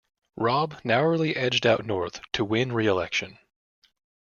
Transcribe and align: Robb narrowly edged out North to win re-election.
Robb 0.35 0.81
narrowly 0.83 1.35
edged 1.35 1.67
out 1.67 1.85
North 1.85 2.21
to 2.31 2.43
win 2.43 2.71
re-election. 2.73 3.37